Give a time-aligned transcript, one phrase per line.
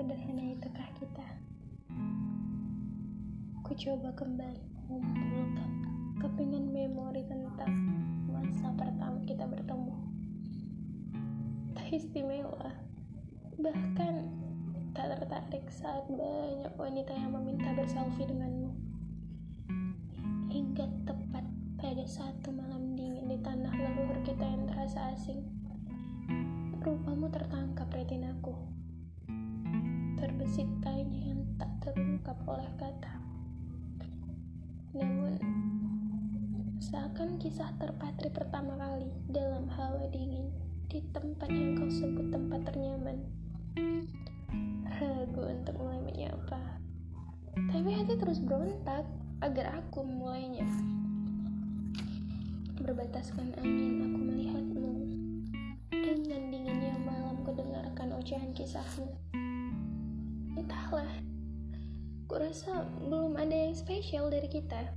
[0.00, 1.28] sesederhana itukah kita?
[3.60, 5.72] Ku coba kembali mengumpulkan
[6.24, 7.68] kepingan memori tentang
[8.32, 9.92] masa pertama kita bertemu.
[11.76, 12.72] Tak istimewa,
[13.60, 14.24] bahkan
[14.96, 18.72] tak tertarik saat banyak wanita yang meminta berselfie denganmu.
[20.48, 21.44] Hingga tepat
[21.76, 25.44] pada satu malam dingin di tanah leluhur kita yang terasa asing,
[26.80, 28.79] rupamu tertangkap retinaku.
[32.50, 33.14] Oleh kata.
[34.98, 35.38] Namun,
[36.82, 40.50] seakan kisah terpatri pertama kali dalam hawa dingin
[40.90, 43.22] di tempat yang kau sebut tempat ternyaman.
[44.90, 46.58] Ragu untuk mulai menyapa.
[47.54, 49.06] Tapi hati terus berontak
[49.46, 50.66] agar aku memulainya.
[52.82, 54.92] Berbataskan angin, aku melihatmu.
[55.94, 59.06] Dengan dinginnya malam kudengarkan ocehan kisahmu.
[60.58, 61.08] Entahlah,
[62.30, 64.94] Kurasa belum ada yang spesial dari kita.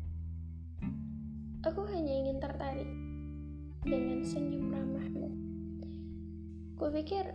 [1.65, 2.85] Aku hanya ingin tertarik
[3.81, 5.33] dengan senyum ramahmu.
[6.77, 7.33] Kupikir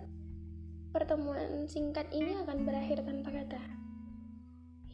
[0.94, 3.58] pertemuan singkat ini akan berakhir tanpa kata.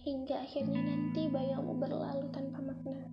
[0.08, 3.04] Hingga akhirnya nanti bayangmu berlalu tanpa makna.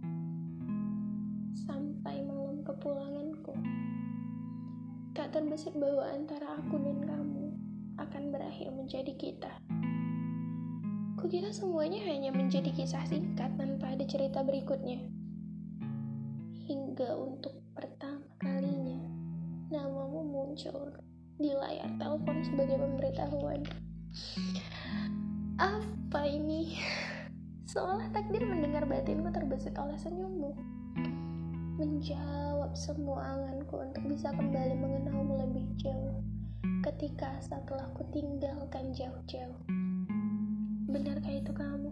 [1.67, 3.51] Sampai malam kepulanganku.
[5.11, 7.51] Tak terbesit bahwa antara aku dan kamu
[7.99, 9.70] akan berakhir menjadi kita.
[11.21, 15.05] Kukira semuanya hanya menjadi kisah singkat tanpa ada cerita berikutnya.
[16.65, 19.05] Hingga untuk pertama kalinya,
[19.69, 20.97] namamu muncul
[21.37, 23.61] di layar telepon sebagai pemberitahuan.
[25.61, 26.81] Apa ini?
[27.69, 30.57] Seolah takdir mendengar batinku terbesit oleh senyummu.
[31.77, 36.17] Menjawab semua anganku untuk bisa kembali mengenalmu lebih jauh
[36.81, 39.70] ketika setelah kutinggalkan jauh-jauh.
[40.91, 41.87] Benarkah itu kamu?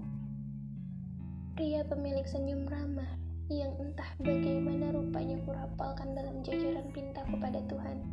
[1.55, 3.07] Pria pemilik senyum ramah
[3.47, 8.03] yang entah bagaimana rupanya kurapalkan dalam jajaran pintaku pada Tuhan.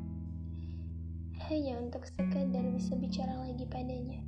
[1.51, 4.23] Hanya untuk sekadar bisa bicara lagi padanya.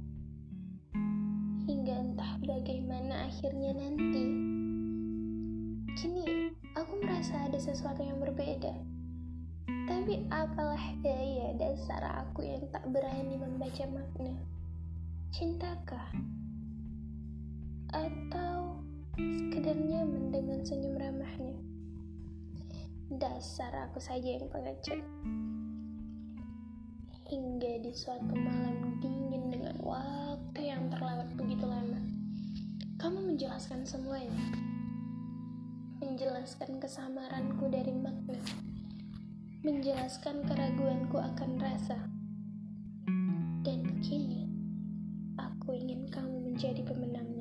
[1.63, 4.27] Hingga entah bagaimana akhirnya nanti.
[5.95, 8.75] Kini aku merasa ada sesuatu yang berbeda.
[9.87, 14.35] Tapi apalah daya dasar aku yang tak berani membaca makna.
[15.31, 16.38] Cintakah?
[17.93, 18.77] Atau
[19.17, 21.57] sekedar nyaman dengan senyum ramahnya.
[23.09, 25.01] Dasar aku saja yang pengecut.
[27.29, 32.01] Hingga di suatu malam dingin dengan waktu yang terlewat begitu lama,
[33.01, 34.45] kamu menjelaskan semuanya.
[36.05, 38.41] Menjelaskan kesamaranku dari makna.
[39.65, 41.99] Menjelaskan keraguanku akan rasa.
[43.65, 44.47] Dan kini,
[45.37, 47.38] aku ingin kamu menjadi pemenang.